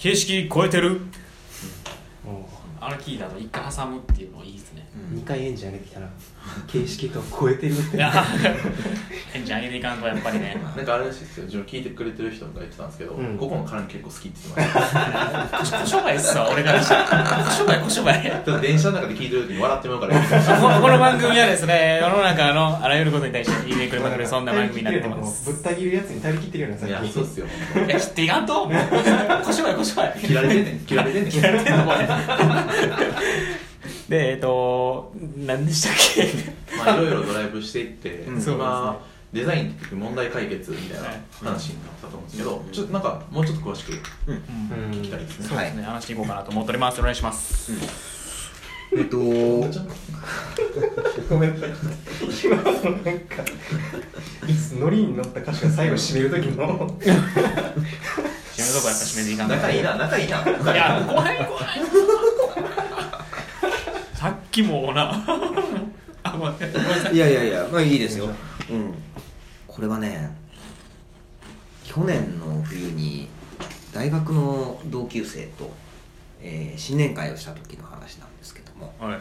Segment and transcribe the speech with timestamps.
[0.00, 1.02] 形式超えてる。
[2.90, 4.88] あれ聞いた後一回挟むっていうのいいですね。
[5.12, 6.10] う2回エンジン上げてきたら
[6.66, 7.98] 形式と超えてるって。
[9.32, 10.56] エンジン上げていかんとやっぱりね。
[10.76, 11.44] なんかあれらしいですよ。
[11.44, 13.38] 自分聞いてくれてる人が言ってたんですけど、うん。
[13.38, 15.80] ここの絡み結構好きって言ってました。
[15.84, 17.80] 小商売っすわ俺からしたら小商売。
[17.84, 20.70] 小商売電車の中で聞いてる時に笑ってもらうから。
[20.80, 25.52] この番組はですね世の中のあらゆることに対して聞いてくれまくるそんな番組になってます。
[25.52, 27.46] ぶった切るやつに頼り切ってるようなさいやそうっすよ。
[27.86, 28.68] いや知っていかんと。
[29.44, 30.18] 小商売小商売。
[30.18, 30.80] 切られてんねん。
[30.80, 31.32] 切られてんねん。
[31.32, 32.08] 切られてんのこれ
[34.08, 36.76] でえっと何でしたっけ？
[36.76, 38.42] まあいろいろドライブしていって、うん。
[38.42, 39.00] 今
[39.32, 41.08] デザインって問題解決みたいな
[41.40, 43.92] 話になったと思うんですけど、ちょっとなんかもうちょっと詳しく
[44.26, 44.36] うん。
[44.90, 45.82] 聞きたいですね、そうですね。
[45.84, 47.00] 話していこうかなと思っております。
[47.00, 47.70] お願いします
[48.92, 49.22] えっとご
[51.38, 51.54] めん
[52.42, 53.44] 今のなんか
[54.48, 56.98] いつノリに乗った歌詞が最後締める時の。
[56.98, 57.14] 締め
[58.66, 60.38] るとこやっぱ締めていかんと仲いいな仲いいな。
[60.38, 60.40] い
[60.76, 61.64] や怖い怖い
[64.50, 65.12] きもな。
[66.22, 66.72] あごめん。
[66.72, 68.26] ごめんなさいいやいやいやまあいいですよ。
[68.70, 68.94] うん。
[69.66, 70.30] これはね
[71.84, 73.28] 去年の冬に
[73.92, 75.70] 大学の同級生と、
[76.42, 79.20] えー新年会をした時の話なんですけども、はい。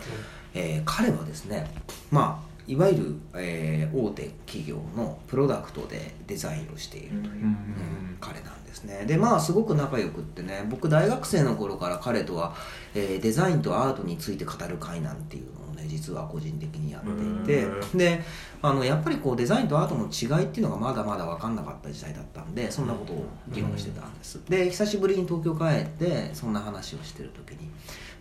[0.53, 1.69] えー彼はですね
[2.11, 8.17] まあいわゆる、えー大手企業のプロダクトでデザインをしているという、うん。
[8.21, 9.05] 彼なんですね。
[9.05, 12.53] でまあすごく仲良くってね僕大学生の頃から彼とは、
[12.93, 18.21] えーデザインとアートについて語る会なんていうのをね実は個人的にやっていてうで
[18.61, 24.39] あのやっぱりこうデザインとアートの違いっていうのがまだまだ分かんなかった時代だったんでそんなことを議論してたんです。
[24.47, 27.69] で久しぶりに東京帰ってそんな話をしてる時に、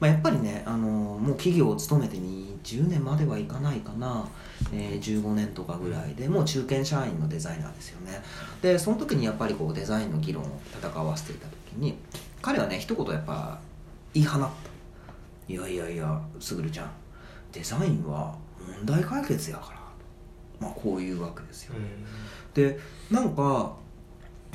[0.00, 4.26] まあ、やっぱりねあのもう企業を勤めて20年まではいかないかな、
[4.72, 8.22] えー15年とかぐらいでもう中堅社員のデザイナーですよね。
[8.62, 10.46] でその時にやっぱりこうデザインの議論を
[10.82, 11.98] 戦わせていた時に
[12.40, 13.58] 彼はね一言やっぱ
[14.14, 14.48] 言い放った
[15.48, 16.90] 「いやいやいや卓ちゃん
[17.52, 18.36] デザインは
[18.76, 19.78] 問題解決やから」
[20.60, 21.74] まあこういうわけですよ、
[22.52, 22.78] で
[23.10, 23.76] なんか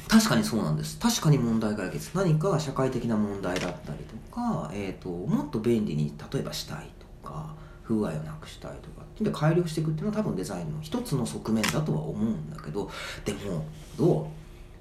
[0.08, 1.00] 確かにそうなんです。
[1.00, 2.12] 確かに問題解決。
[2.14, 6.90] 何か社会的な問題だったりとか、えー、ともっと便利に例えばしたい
[7.24, 12.92] とか不具合をなくしたいとかって改良していくっていうのは多分デザインの一つの側面だとは思うんだけど
[13.24, 13.66] でも
[13.98, 14.28] どう？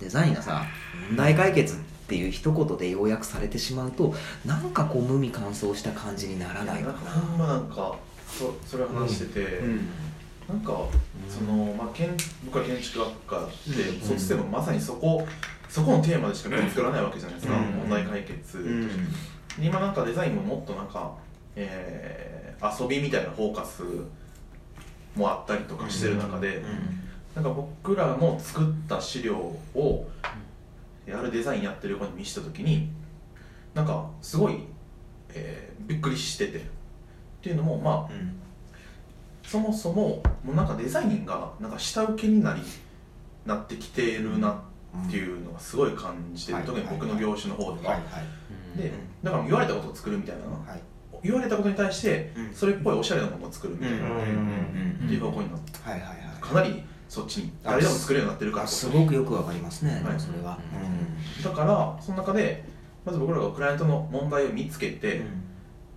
[0.02, 0.64] デザインがさ
[1.08, 4.14] 問題解決っていう一言で要約されてしまうと
[4.44, 6.92] なんかこう無味乾燥した感じにならないかな。
[6.92, 7.96] んかなほんまなんか
[8.26, 9.88] そそれを話してて、うん。
[10.48, 10.72] なんか
[11.28, 12.14] その、まあ、建
[12.44, 14.00] 僕は建築学科で、うん。
[14.00, 15.26] そっちでもまさにそこ
[15.68, 17.64] そこのテーマでしか見つからないわけじゃないですか、うん。
[17.88, 18.90] 問題解決、うん
[19.60, 21.12] 今なんかデザインももっとなんか、
[21.56, 22.32] えー
[22.80, 23.82] 遊びみたいなフォーカス
[25.16, 26.62] もあったりとかしてる中で、
[27.34, 29.36] なんか僕らも作った資料
[29.74, 30.08] を
[31.08, 32.90] あるデザインやってる子に見せた時に
[33.74, 34.60] なんかすごい、
[35.30, 36.58] えーびっくりしてて。
[36.58, 36.60] っ
[37.42, 38.10] ていうのもまあ
[39.42, 42.60] そもそももうなんかデザインがなんか下請けになり
[43.44, 44.62] なってきてるな
[45.08, 48.20] っていうのがすごい感じてる、はい特に僕の業種の方では、はいは
[48.76, 48.78] い。
[48.78, 48.92] で
[49.24, 50.80] だから言われたことを作るみたいな、はい。
[51.24, 52.54] 言われたことに対してうん。
[52.54, 55.00] それっぽいおしゃれなものを作るみたいな、うん。
[55.04, 56.16] っていう方向になってはいはいはい。
[56.40, 58.64] かなりそっちに誰でも作れるようになってるから。
[58.64, 60.18] あすごくよくわかりますね、はい。
[60.18, 60.58] それは、
[61.44, 62.64] だからその中で
[63.04, 65.20] まず僕らがクライアントの問題を見つけて、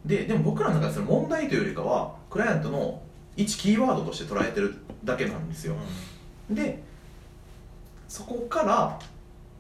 [0.03, 3.02] ででも僕らの中でその問題というよりかはクライアントの
[3.38, 5.76] 一キーワードとして捉えてるだけなんですよ、
[6.50, 6.84] で
[8.09, 9.00] そこから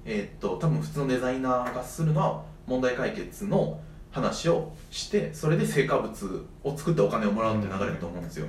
[0.03, 3.79] えーっと多分普通のデザイナーがするのは問題解決の
[4.11, 8.47] 話をしてそれで成果物を作ってお金をもらうって流れだと思うんですよ、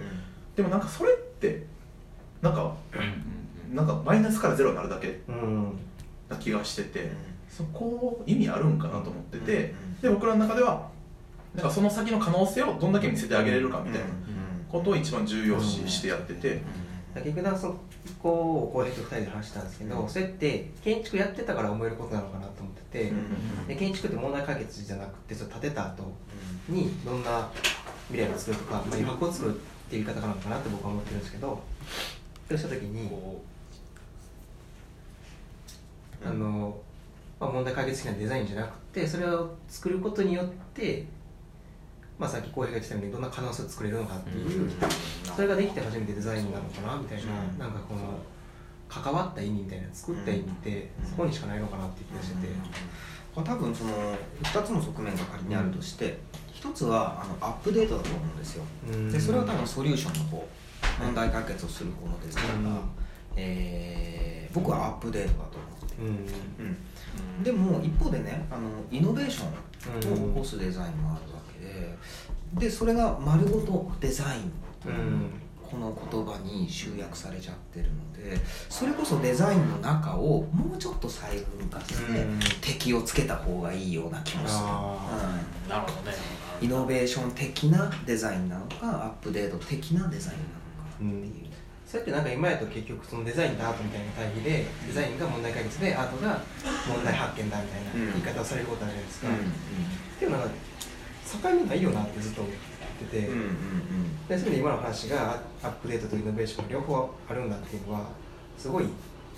[0.57, 1.67] でもなんかそれって
[2.47, 2.75] なんか
[3.73, 5.79] なんかマイナスからゼロになるだけうん
[6.29, 7.11] な気がしてて、
[7.49, 10.89] そこ意味あるんかなと思ってて、で僕らの中では
[11.55, 14.09] なんかその先の可能性をどんだけ見せてあげれるかみたいな
[14.71, 16.63] ことを一番重要視してやってて、
[17.15, 17.77] 結局だそ
[18.23, 23.13] こを浩平と2人で話したんですけど、それって建築やってたから思えることなのかなと思ってて、
[23.69, 26.13] で建築って問題解決じゃなくてそれ建てた後
[26.69, 27.49] にどんな
[28.09, 31.63] 未来を作るとか、まあ、余白を作るっていう言い方なのかなって僕は思ってるんですけど
[32.49, 33.11] そうした時に
[36.25, 36.77] あの、
[37.41, 41.05] まあ、問題解決的なデザインじゃなくてそれを作ることによって、
[42.19, 44.71] まあ、さっき浩平が言ってたようにどんな可能性を作れるのかっていう、
[45.35, 48.01] それができて初めてデザインなのかなみたいな、うんなんかこの
[48.89, 51.11] 関わった意味みたいな作った意味ってうん。
[51.11, 52.49] そこにしかないのかなっていう気がしてて。
[53.35, 53.91] これ多分その
[54.43, 56.19] 2つの側面が仮にあるとして、
[56.55, 59.13] 1つはあのアップデートだと思うんですよ、うん。
[59.13, 60.49] でそれは多分ソリューションの方
[61.01, 62.77] 問題解決をする方のデザインが、うん。
[63.37, 66.27] えー僕はアップデートだと思ってうん。
[66.27, 66.33] る、
[67.39, 67.43] うん。
[67.43, 71.95] でも一方でねあのイノベーションを起こすデザインもあるわけで
[72.67, 74.53] でそれが丸ごとデザイン
[74.87, 75.31] うん。
[75.63, 78.39] この言葉に集約されちゃってるので
[78.71, 81.27] それこそデザインの中をもうちょっと細
[81.59, 82.39] 分化してうん。
[82.63, 84.97] 敵をつけた方がいいような気もする、あ
[85.65, 85.69] うん。
[85.69, 86.17] なるほどね。
[86.63, 90.66] イノベーション的なデザインなのかアップデート的なデザインなのか
[90.97, 91.47] っていう、
[91.87, 96.41] それってなんか今やと結局そのデザインとアートみたいな対比でデザインが問題解決でアートが
[96.89, 98.13] 問題発見だみたいなうん。
[98.13, 100.55] 言い方をされることあるじゃないですか、うでもなんか
[101.43, 102.55] 境目ないよなってずっと思っ
[103.11, 104.27] てて、んうんうん。
[104.27, 108.09] でそれで今の話がアップデートとイノベーション両方あるんだっていうのは
[108.59, 108.87] すごい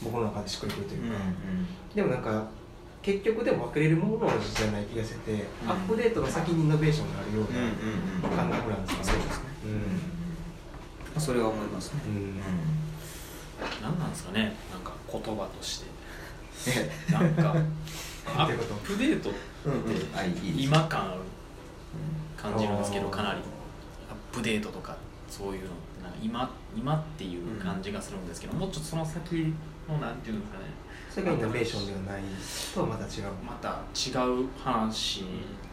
[0.03, 1.19] 僕の中でしっくりくるというか、
[1.95, 2.49] でもなんか
[3.03, 5.71] 結局でも分けれるものじゃない気がしてて、うん。
[5.71, 8.31] アップデートの先にイノベーションがあるよううんうんうん。
[8.31, 9.25] な感覚なんですよね。
[9.65, 10.18] うん
[11.19, 12.41] それは思いますね、うん。
[13.83, 14.55] 何なんですかね。
[14.71, 15.87] なんか言葉として。
[16.69, 17.55] えなんか。
[18.37, 18.75] アどういうこと。
[18.75, 19.39] ップデートって
[20.57, 21.21] 今感ある
[22.37, 23.41] 感じるんですけどかなり。
[24.11, 24.97] アップデートとか
[25.29, 25.69] そういうの
[26.03, 29.55] なんか今今っていう感じがするんですけど、もうちょっとその先
[29.89, 30.65] のなんていうんですかね。
[31.11, 32.23] それがイノベーションではない
[32.75, 33.25] とはまた違う。
[33.45, 35.25] また違う話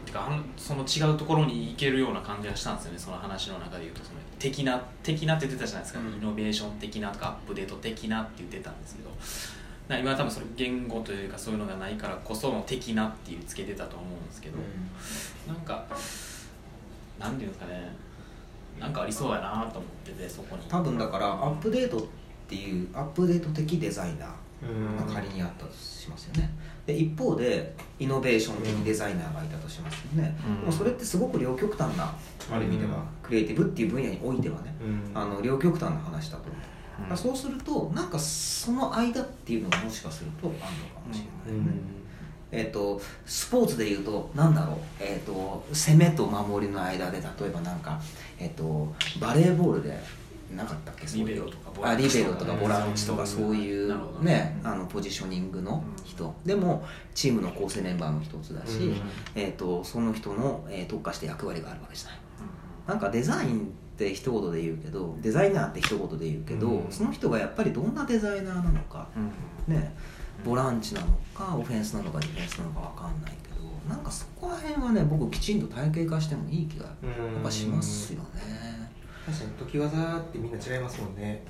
[0.06, 4.02] てかあのその違うところに行けるような感じがしたんですよねその話の中で言うと。
[4.02, 6.14] その的な的なって言ってたじゃないですか、うん。
[6.14, 9.10] イノベーション的なとかアップデート的なって言ってたんですけど。
[9.88, 14.56] な今は多分それ言語というかそういうのがないからこその的なっていうつけてたと思うんですけど、
[15.46, 15.86] なんか
[17.18, 17.94] なんていうんですかね。
[18.80, 20.62] なんかありそうやなと思っててそこに。
[20.68, 22.02] 多分だからアップデートっ
[22.48, 24.28] ていうアップデート的デザイナー
[24.62, 26.50] が仮にあったとしますよね。
[26.86, 30.66] で一方でイノベーション的デザイナーがいたとしますよね、うん。
[30.66, 32.14] もうそれってすごく両極端な
[32.52, 33.02] ある意味では、うん。
[33.22, 35.10] クリエイティブっていう分野においてはね、うん。
[35.18, 36.52] あの両極端な話だと思
[37.14, 40.66] う、そうするとなんかその間っていうのがもしかするとあるのか
[41.06, 41.80] もしれない、うん。
[42.52, 48.00] えっとスポーツでいうとなんだろう、えっと攻めと守りの間で例えばなんか、
[48.38, 49.98] えっとバレーボールで
[50.54, 51.06] なかったっけ？
[51.18, 53.26] リベロとかボラあンチとかリベロとかボランチとかうん。
[53.26, 56.34] そういうねうんあのポジショニングの人。
[56.44, 56.84] でも
[57.14, 58.96] チームの構成メンバーの一つだし、うん。
[59.34, 62.18] えっとその人の、えー特化した役割があるわけじゃない。
[62.86, 63.62] なんかデザインっ
[63.98, 66.92] て一言で言うけどデザイナーって一言で言うけど、うん。
[66.92, 69.08] その人がやっぱりどんなデザイナーなのか
[69.68, 69.74] うん。
[69.74, 69.92] ね
[70.44, 78.75] ボランチなのかオフェンスなのかディフェンスなのかわかんないけどなんかそこら辺はね僕きちんと体系化してもいい気がやっぱしますよね
[79.26, 81.42] 確かに時技ってみんな違いますもんね。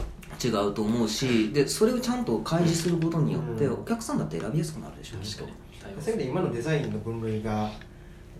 [0.42, 3.80] 違うと思うしでそれをちゃんと開示することによってうん。
[3.82, 6.02] お客さんだって選びやすくなるでしょ確かに。
[6.02, 7.70] そういう意味で今のデザインの分類が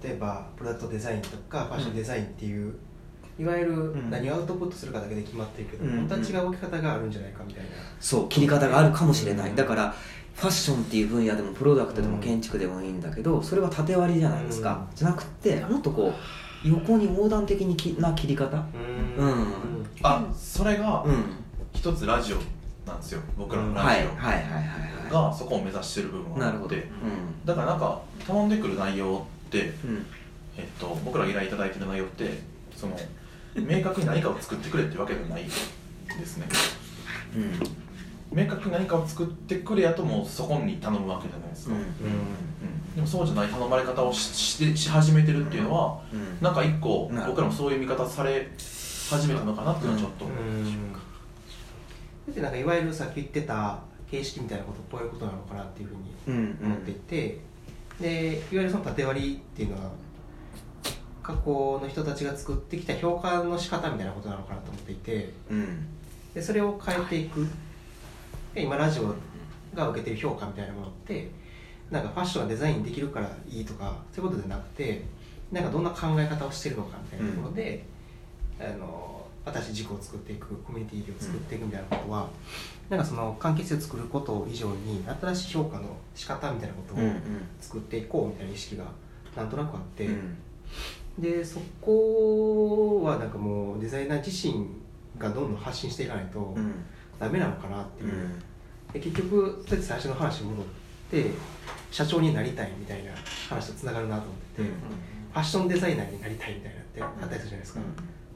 [0.03, 2.75] 例えばプロダクトデザインとかファッションデザインっていう、
[3.39, 4.11] いわゆるん。
[4.11, 6.09] 何をアウトプットするかだけで決まってるけど、うん。
[6.09, 9.57] 本当は違う置き方があるんじゃないかみたいな、そう切り方があるかもしれない、うん。
[9.57, 9.95] だから
[10.35, 14.97] ファッションっていう分野でもプロダクトでも建築でもいいんだけどそれは縦割りじゃないですか、うん。
[14.97, 16.15] じゃなくてもっとこう
[16.65, 18.57] 横に横断的にきな切り方？
[19.19, 19.87] うん。
[20.03, 21.25] あそれがうん。
[21.73, 22.37] 一つラジオ
[22.87, 23.21] なんですよ。
[23.37, 24.11] 僕らのはいラジオ
[25.15, 26.53] はがそこを目指してる部い分があって。
[26.53, 26.77] なるほど。
[26.77, 26.83] うん。
[27.45, 30.07] だからなんか頼んでくる内容って、うん。
[30.59, 32.41] えっと、僕らが依頼いただいてる内容って
[32.75, 32.99] その
[33.55, 36.49] 明確に何かを作ってくれってわけではないですね
[38.33, 41.81] 明確に何かを作ってくれやともうそこに頼むわけじゃないですか、うん。
[41.81, 42.95] うん。
[42.95, 46.39] でもそうじゃない頼まれ方をししてし始めてるっていうのは、うん。
[46.41, 48.51] なんか一個僕らもそういう見方され
[49.11, 51.07] 始めたのかなっていうのはちょっと思いました
[52.27, 53.79] だってなんかいわゆるさっき言ってた
[54.11, 57.39] 形式みたいなことこういうことなのかなっていうふうにうん思っていて、
[58.01, 59.91] でいわゆるその縦割りっていうのは
[61.23, 65.87] 過去の人たちが作ってきた評価の仕方みたいなことなのかなと思っていてうん。
[66.35, 67.45] でそれを変えていく。
[67.45, 67.51] で
[68.63, 69.15] 今ラジオ
[69.75, 71.31] が受けてる評価みたいなものって
[71.91, 75.05] なんかファッションがデザインできるからいいとかそういうことじゃなくて
[75.53, 77.85] なんかどんな考え方をしてるのかみたいなところで、
[78.59, 82.29] あの新しい軸を作っていくコミュニティを作っていくみたいなことは、
[82.91, 87.21] なんかその関係性を作ること以上に新しい評価の仕方みたいなことをうんうん。
[87.61, 88.87] 作っていこうみたいな意識が
[89.37, 90.37] なんとなくあって、うん。
[91.17, 94.67] でそこはなんかもうデザイナー自身
[95.17, 96.85] がどんどん発信していかないとうん
[97.19, 98.39] ダメなのかなっていう、うん。
[98.93, 100.67] で結局そうやって最初の話に戻っ
[101.11, 101.31] て
[101.91, 103.13] 社長になりたいみたいな
[103.49, 104.75] 話とつながるなと思ってて、うん。
[105.37, 107.81] ファッションデザイナーになりたいみたいなってあったりするじゃないですか、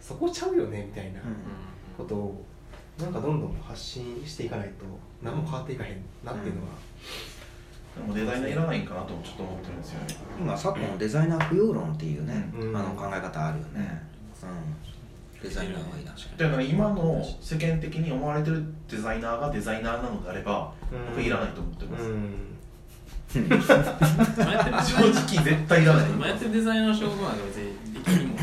[0.01, 1.21] そこちゃうよねみたいな
[1.97, 2.45] ことを
[2.99, 4.85] なんかどんどん発信していかないと
[5.23, 6.69] 何も変わっていかへんなっていうのは、
[7.97, 10.07] でもデザイナーいらないんかなともちょっと思ってるんですよね。
[10.39, 12.77] 今昨今デザイナー不要論っていうね、うん。
[12.77, 14.03] あの考え方あるよね、
[14.43, 14.49] うん、
[15.43, 21.07] デザイナーはいらないだから今の世間的に思われてるデザイナーがデザイナーなのであれば、うん。
[21.07, 22.05] 僕はいらないと思ってます、
[24.93, 28.43] 正直絶対いらない今やってるデザイナーの仕事なんか別にできるもんな。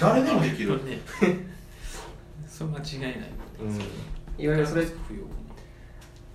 [0.00, 0.84] 誰でもできる。
[0.84, 0.98] ね
[2.48, 3.76] それ間違いないうん
[4.42, 5.20] いわゆるそれ不要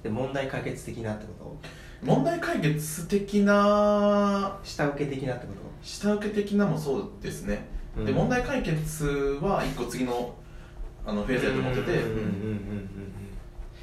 [0.04, 1.58] で問題解決的なってこ
[2.02, 9.06] 問題解決的なと下請け的なってこ下請け的なもそうですね、うんで問題解決
[9.42, 10.34] は一個次の
[11.06, 12.90] あのフェーズやと思ってて、うんうんうん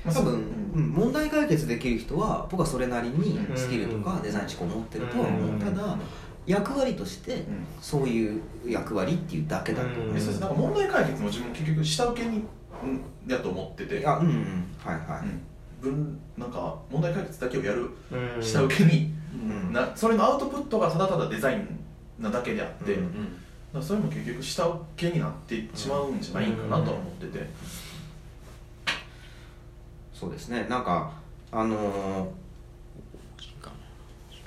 [0.05, 0.88] まあ多分、そううん。
[0.90, 3.57] 問題解決できる人は僕はそれなりにうん。
[3.57, 5.59] スキルとかデザイン思考を持ってるとは思う、うん。
[5.59, 5.99] ただ
[6.47, 7.45] 役割として
[7.81, 10.14] そういう役割っていうだけだと思う、うん。
[10.14, 10.40] でそうです。
[10.40, 12.43] なんか問題解決も自分結局下請けに
[12.83, 14.00] うんやと思ってて。
[14.00, 14.64] いやうんうん。
[14.83, 15.93] はいはい、うん。
[15.95, 17.90] 分なんか問題解決だけをやる
[18.40, 19.73] 下請けに、うん。
[19.75, 21.79] なそれのアウトプットがただただデザイン
[22.19, 23.37] なだけであって、うん
[23.73, 27.47] だそれも結局下請けになってしまうんじゃないかなとは思ってて、
[30.12, 30.67] そうですね。
[30.69, 31.12] なんか
[31.53, 32.27] あのー、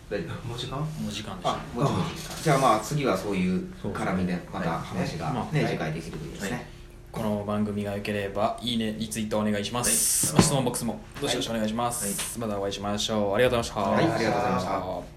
[0.09, 0.47] 大丈夫？
[0.47, 2.03] もう時間もう時間でしたあもちろん
[2.43, 4.79] じゃあまあ次はそういう絡みでまたはい。
[4.79, 5.71] 話がまあねはい。
[5.71, 6.51] 次回できるといいですはい。
[6.51, 6.67] ね
[7.11, 10.43] この番組が良ければいいねリツイートお願いします、はい。
[10.43, 13.35] 質問ボックスもどしどしお願いします、またお会いしましょう。
[13.35, 13.79] ありがとうございました。
[13.81, 15.13] はいありがとうございました